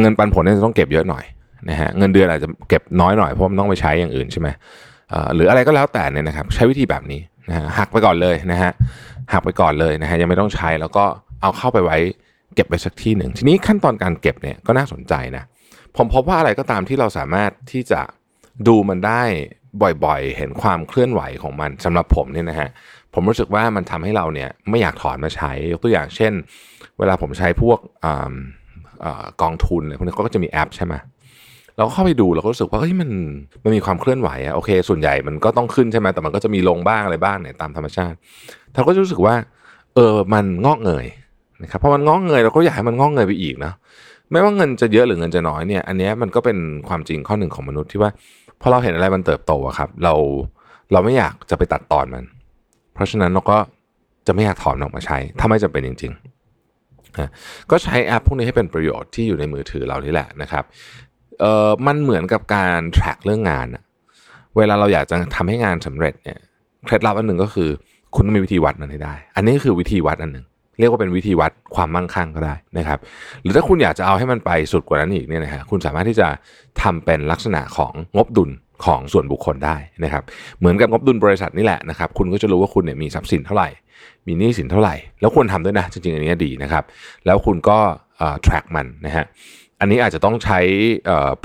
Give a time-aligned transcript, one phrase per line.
[0.00, 1.24] เงินปันผลเนี่ยจะต้องเก็บเยอะหน่อย
[1.70, 4.48] นะฮะเงินเดือนอาจจะเก็บน้อยหน่อยเพราะมันต้องไปใช้อย่างอื่นใช่ไหม
[5.34, 8.70] หรืออะไรก็แล้วแต่เนี่ยนะครับ ใช้วิธีแบบนี้นะฮะหักไปก่อนเลยนะฮะ
[9.32, 11.04] หักไปก่อนเลยนะฮะยังไม่ต้องใช้แล้วก็
[11.42, 11.98] เอาเข้าไปไว้
[12.54, 15.44] เก็บไปสักที่หนึ่งทีนี้ขั้นตอนการเก็บเนี่ยก็น่าสนใจนะ
[15.96, 18.00] ผมพบว่าอะไรก็ตามที่เราสามารถที่จะ
[18.66, 19.22] ดูมันได้
[20.04, 22.68] บ่อยๆ เห็นความเคลื่อนไหวของมันสำหรับผมเนี่ยนะฮะ
[23.14, 26.32] ผมรู้สึกว่ามันทำให้เราเนี่ยไม่อยากถอนมาใช้ยกตัวอย่างเช่น
[26.98, 28.06] เวลาผมใช้พวกอ
[29.42, 30.94] กองทุนอะไรพวกนี้ก็จะมีแอปใช่ไหม
[31.76, 33.10] เราก็เข้าไปดูเราก็รู้สึกว่าเฮ้ยมัน
[33.64, 38.16] มันมีความเคลื่อนไหวอะโอเค ส่วนใหญ่มันก็ต้องขึ้นใช่ไหมแต่มันก็จะมีลงบ้างอะไรบ้างเนี่ยตามธรรมชาติ
[38.74, 39.34] เราก็รู้สึกว่า
[39.94, 41.06] เออมันงอกเงย
[41.62, 43.72] นะครับเพราะมันงอกเงยเราก็อยากให้มันงอกเงยไปอีกนะ
[44.30, 46.58] ไม่ว่าเงินจะเยอะหรือเงินจะน้อยเนี่ย อันนี้มันก็เป็น
[46.88, 48.10] ความจริงข้อหนึ่งของมนุษย์ที่ว่า
[48.60, 50.14] พอเราเห็นอะไรมันเติบโตอะครับ เรา
[50.92, 52.24] เราไม่อยากจะไปตัดตอนมัน
[52.94, 53.58] เพราะฉะนั้นเราก็
[54.26, 60.64] จะไม่อยากถอนออกมาใช้ ถ้าไม่จำเป็นจริงๆก็ใช้แอปพวกนี้ให้เป็นประโยชน์ที่อยู่ในมือถือเรานี่แหละนะครับ
[61.40, 63.66] เอ่อมันเหมือนกับการ track เรื่องงาน
[64.56, 66.38] เวลาเราอยากจะทำให้งานสำเร็จเนี่ย
[66.86, 67.68] เคล็ดลับอันหนึ่งก็คือ
[68.14, 70.46] คุณต้องมีวิธีวัดมันให้ได้ อันนี้คือวิธีวัดอันหนึ่ง
[70.78, 72.98] เรียกว่าเป็นวิธีวัดความมั่งคั่งก็ได้นะครับ
[73.42, 76.28] หรือถ้าคุณอยากจะเอาให้มันไปสุดกว่านั้นอีกเนี่ยนะฮะคุณสามารถที่จะ
[76.82, 78.50] ทำเป็นลักษณะของงบดุล
[78.84, 80.22] ของส่วนบุคคลได้นะครับ
[80.58, 83.68] เหมือนกับงบดุลบริษัทนี่แหละนะครับ คุณก็จะรู้ว่าคุณเนี่ยมีทรัพย์สินเท่าไหร่
[84.26, 86.84] มีหนี้สินเท่าไหร่ แล้วควรทำด้วยนะ จริงๆอันนี้ดีนะครับ
[87.26, 87.78] แล้วคุณก็
[88.46, 89.24] track มันนะฮะ
[89.80, 90.60] อันนี้อาจจะต้องใช้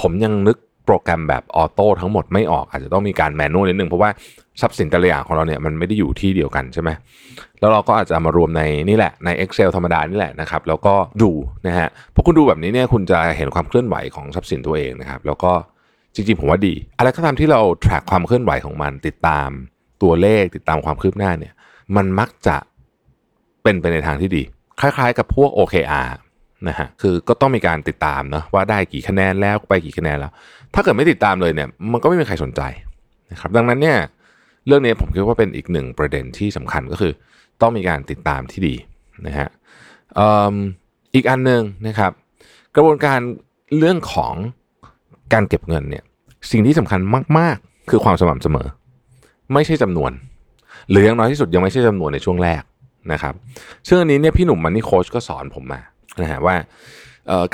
[0.00, 4.10] ผมยังนึก โปรแกรมแบบออโต้ทั้งหมดไม่ออกอาจจะต้องมีการแมนนวลนิดนึงเพราะว่า
[4.60, 6.90] ทรัพย์สินแต่ละอย่างของเราเนี่ยมันไม่ได้อยู่ที่เดียวกันใช่ไหม
[7.60, 11.30] แล้วเราก็อาจจะมารวมในนี่แหละใน Excel ธรรมดานี่แหละนะครับแล้วก็ดู
[11.66, 15.52] นะฮะพอคุณดูแบบนี้เนี่ยคุณจะเห็นความเคลื่อนไหวของทรัพย์สินตัวเองนะครับแล้วก็
[16.14, 19.48] จริงๆผมว่าดี อะไรก็ตามที่เรา track ความเคลื่อนไหวของมันติดตาม
[20.02, 21.52] ตัวเลขติดตามความคืบหน้าเนี่ย
[21.96, 22.56] มันมักจะ
[23.62, 24.42] เป็นไปในทางที่ดี
[24.80, 26.08] คล้ายๆ กับพวก OKR
[26.68, 30.32] นะฮะคือก็ต้องมีการติดตามนะว่าได้กี่คะแนนแล้วไปกี่คะแนนแล้ว
[30.74, 32.62] ถ้าเกิดไม่ติดตามเลยเนี่ยมันก็ไม่มีใครสนใจ
[33.32, 33.98] นะครับดังนั้นเนี่ย
[34.66, 37.12] เรื่องนี้ผมคิดว่าเป็นอีกหนึ่งประเด็นที่สำคัญก็คือ
[37.60, 38.74] ต้องมีการติดตามที่ดี
[39.26, 39.48] นะฮะ
[41.14, 42.12] อีกอันหนึ่งนะครับ
[42.74, 43.18] กระบวนการ
[43.78, 44.34] เรื่องของ
[45.32, 46.04] การเก็บเงินเนี่ย
[46.50, 47.00] สิ่งที่สำคัญ
[47.38, 48.68] มาก ๆ คือความสม่ำเสมอ
[49.54, 50.12] ไม่ใช่จำนวน
[50.90, 52.62] หรืออย่างน้อยที่สุดยังไม่ใช่จำนวนในช่วงแรก
[53.12, 53.34] นะครับ
[53.88, 55.80] ซึ่อนนี้เนี่ยพี่หนุ่มมันนี่โค้ชก็สอนผมมา
[56.20, 56.54] นะฮะว่า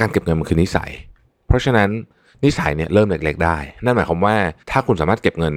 [0.01, 0.91] การเก็บเงินมันคือนิสัย
[1.47, 1.89] เพราะฉะนั้น
[2.45, 4.35] นิสัยเนี่ยเริ่มเล็กๆได้ นั่นหมายความว่า
[4.71, 5.55] ถ้าคุณสามารถเก็บเงิน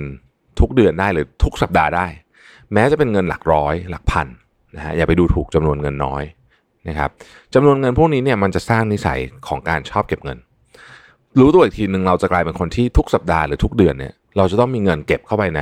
[0.60, 2.08] ทุกเดือนได้หรือทุกสัปดาห์ได้
[2.74, 4.28] แม้จะเป็นเงินหลักร้อย หลักพัน
[4.76, 6.23] นะฮะอย่าไปดูถูกจำนวนเงินน้อย
[6.88, 7.09] นะครับ
[7.53, 10.38] จำนวนเงินพวกนี้เนี่ยมันจะสร้างนิสัยของการชอบเก็บเงิน
[11.40, 15.62] รู้ตัวอีกทีหนึ่งเราจะกลายเป็นคนที่ทุกสัปดาห์หรือทุกเดือนเนี่ยเราจะต้องมีเงินเก็บเข้าไปใน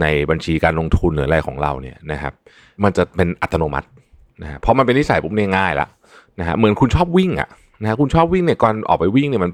[0.00, 2.32] ในบัญชีการลงทุนหรืออะไรของเราเนี่ยนะครับ
[2.84, 3.88] มันจะเป็นอัตโนมัติ
[4.42, 5.88] นะฮะเพราะมันเป็นนิสัยปุ๊บเนี่ยง่ายละ
[6.40, 7.48] นะฮะเหมือนคุณชอบวิ่งอะ
[7.82, 9.50] นะคุณชอบวิ่งเนี่ยก่อนออกไปวิ่งเนี่ยมัน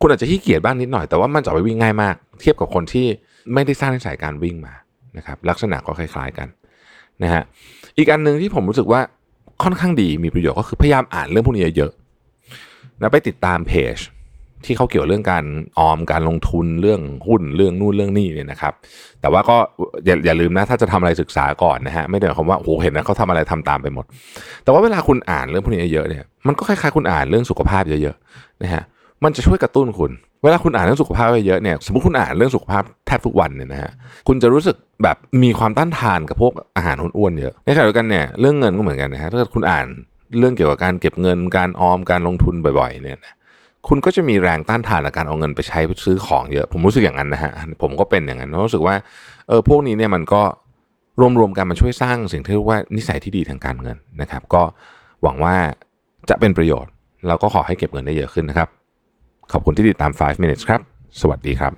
[0.00, 3.06] คุณอาจจะขี้เกียจบ้างนิดหน่อยแต่ว่ามันจะไปวิ่งง่ายมาก เทียบกับคนที่
[3.52, 4.74] ไม่ได้สร้างนิสัยการวิ่งมา
[5.16, 6.48] นะครับลักษณะก็คล้ายๆกัน
[7.22, 7.42] นะฮะ
[7.98, 9.00] อีกอันหนึ่งที่ผมรู้สึกว่า
[9.62, 13.96] ค่อนข้างดีมีประโยชน์ก็คือพยายามอ่านเรื่องพวกนี้เยอะๆนะไปติดตามเพจ
[14.66, 15.44] ที่เขาเกี่ยวเรื่องการ
[15.78, 18.72] ออมการลงทุนเรื่องหุ้นเรื่องนู่นเรื่องนี่เนี่ยนะครับ
[19.20, 19.56] แต่ว่าก็
[20.06, 24.04] อย่าอย่าลืมนะถ้าจะทำอะไรศึกษาก่อนนะฮะไม่ได้หมายความว่าโอ้โหเห็นนะเขาทำอะไรทำตามไปหมด
[24.64, 28.82] แต่ว่าเวลาคุณอ่านเรื่องพวกนี้เยอะเนี่ยมันก็คล้ายๆคุณอ่านเรื่องสุขภาพเยอะๆนะฮะ
[29.24, 33.90] มันจะช่วยกระตุ้นคุณ เวลาคุณอ่านเรื่องสุขภาพไปเยอะเนี่ยสมมติคุณอ่านเรื่องสุขภาพแทบทุกวันเนี่ยนะฮะ
[34.28, 39.86] คุณจะรู้สึกแบบมีความต้านทานกับพวกอาหารอ้วนๆเยอะในขณะเดียวกันเนี่ยเรื่องเงินก็เหมือนกันนะฮะถ้าคุณอ่าน
[40.38, 43.34] เรื่องเกี่ยวกับการเก็บเงินการออมการลงทุนบ่อยๆเนี่ยนะ
[43.88, 47.52] คุณก็จะมีแรงต้านทานในการเอาเงินไปใช้ซื้อของเยอะ ผมรู้สึกอย่างนั้นนะฮะ
[47.82, 48.94] ผมก็เป็นอย่างนั้นรู้สึกว่า
[49.48, 50.42] เออพวกนี้เนี่ยมันก็
[51.38, 54.62] รวมๆกันมันช่วยสร้างสิ่งที่เรียกว่านิสัยที่ดีทางการเงินนะครับ ก็
[55.22, 55.54] หวังว่า
[56.28, 56.92] จะเป็นประโยชน์
[57.26, 58.68] แล้วก็ขอให้เก็บเงินได้เยอะขึ้นนะครับ
[59.52, 60.80] ขอบคุณที่ติดตาม 5 minutes ครับ
[61.20, 61.72] สวัสดีครับ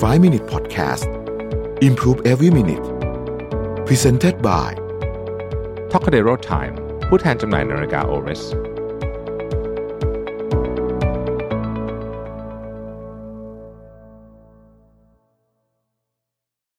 [0.00, 1.04] 5 Minute Podcast
[1.88, 2.86] Improve Every Minute
[3.86, 4.70] Presented by
[5.92, 6.74] t o c a d e r o Time
[7.08, 8.42] ผู้แทนจำหน่ายนาฬิกา Oris